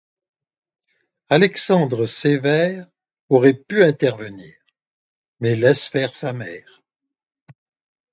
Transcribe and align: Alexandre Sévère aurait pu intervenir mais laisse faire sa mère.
Alexandre 1.29 2.07
Sévère 2.07 2.87
aurait 3.29 3.53
pu 3.53 3.83
intervenir 3.83 4.51
mais 5.39 5.53
laisse 5.53 5.85
faire 5.87 6.15
sa 6.15 6.33
mère. 6.33 6.81